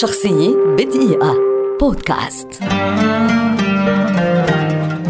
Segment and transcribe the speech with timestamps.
[0.00, 1.34] شخصية بدقيقة.
[1.80, 2.48] بودكاست.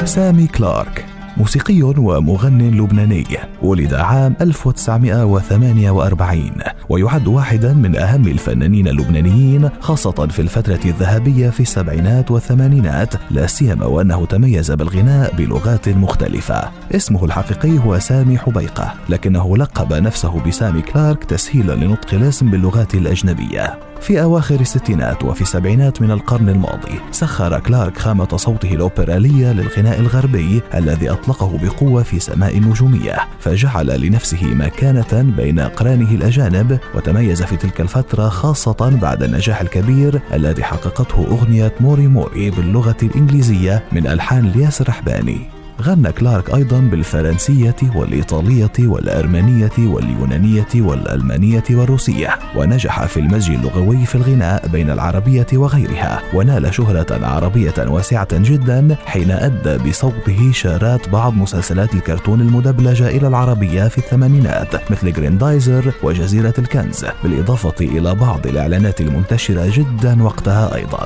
[0.05, 3.27] سامي كلارك موسيقي ومغن لبناني
[3.63, 6.51] ولد عام 1948
[6.93, 13.87] ويعد واحدا من أهم الفنانين اللبنانيين خاصة في الفترة الذهبية في السبعينات والثمانينات لا سيما
[13.87, 16.71] وأنه تميز بالغناء بلغات مختلفة.
[16.95, 23.79] اسمه الحقيقي هو سامي حبيقة لكنه لقب نفسه بسامي كلارك تسهيلا لنطق الاسم باللغات الأجنبية.
[24.03, 30.63] في أواخر الستينات وفي السبعينات من القرن الماضي سخر كلارك خامة صوته الأوبرالية للغناء الغربي
[30.75, 37.81] الذي أطلقه بقوة في سماء النجومية فجعل لنفسه مكانة بين أقرانه الأجانب وتميز في تلك
[37.81, 44.83] الفترة خاصة بعد النجاح الكبير الذي حققته أغنية موري موري باللغة الإنجليزية من ألحان الياس
[44.83, 54.15] رحباني غنى كلارك أيضا بالفرنسية والإيطالية والأرمنية واليونانية والألمانية والروسية ونجح في المزج اللغوي في
[54.15, 61.95] الغناء بين العربية وغيرها ونال شهرة عربية واسعة جدا حين أدى بصوته شارات بعض مسلسلات
[61.95, 69.71] الكرتون المدبلجة إلى العربية في الثمانينات مثل جريندايزر وجزيرة الكنز بالإضافة إلى بعض الإعلانات المنتشرة
[69.77, 71.03] جدا وقتها أيضا.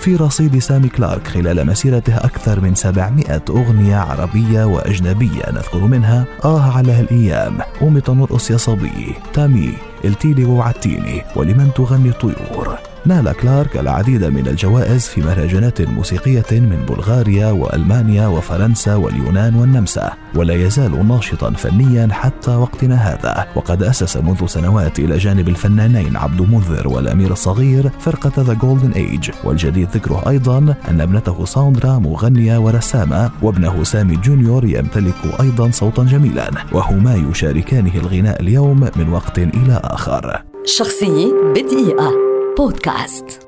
[0.00, 6.76] في رصيد سامي كلارك خلال مسيرته أكثر من 700 أغنية عربية وأجنبية نذكر منها آه
[6.76, 9.72] على هالأيام قومي تنرقص يا صبية تامي
[10.04, 12.67] إلتيلي ووعدتيني ولمن تغني الطيور
[13.08, 20.54] نال كلارك العديد من الجوائز في مهرجانات موسيقية من بلغاريا وألمانيا وفرنسا واليونان والنمسا ولا
[20.54, 23.46] يزال ناشطا فنيا حتى وقتنا هذا.
[23.56, 29.30] وقد أسس منذ سنوات إلى جانب الفنانين عبد منذر والأمير الصغير فرقة The Golden Age
[29.44, 36.50] والجدير ذكره أيضا أن ابنته ساندرا مغنية ورسامة وابنه سامي جونيور يمتلك أيضا صوتا جميلا
[36.72, 40.42] وهما يشاركانه الغناء اليوم من وقت إلى آخر.
[40.64, 42.27] شخصية بدقيقة.
[42.58, 43.47] بودكاست